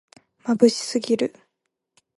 [0.45, 1.35] まぶしすぎる